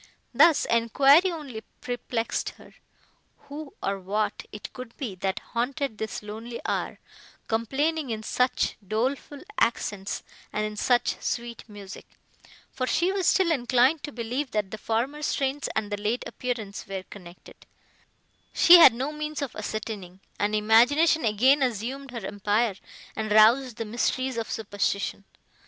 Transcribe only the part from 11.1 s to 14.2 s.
sweet music (for she was still inclined to